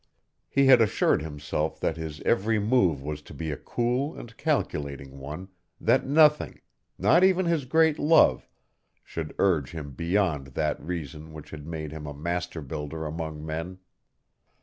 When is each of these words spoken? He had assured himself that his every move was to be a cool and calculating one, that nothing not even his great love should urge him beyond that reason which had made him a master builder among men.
He 0.49 0.65
had 0.65 0.81
assured 0.81 1.21
himself 1.21 1.79
that 1.79 1.95
his 1.95 2.21
every 2.21 2.57
move 2.57 3.03
was 3.03 3.21
to 3.21 3.35
be 3.35 3.51
a 3.51 3.55
cool 3.55 4.17
and 4.19 4.35
calculating 4.35 5.19
one, 5.19 5.49
that 5.79 6.07
nothing 6.07 6.61
not 6.97 7.23
even 7.23 7.45
his 7.45 7.65
great 7.65 7.99
love 7.99 8.49
should 9.03 9.35
urge 9.37 9.73
him 9.73 9.91
beyond 9.91 10.47
that 10.57 10.81
reason 10.81 11.33
which 11.33 11.51
had 11.51 11.67
made 11.67 11.91
him 11.91 12.07
a 12.07 12.15
master 12.17 12.63
builder 12.63 13.05
among 13.05 13.45
men. 13.45 13.77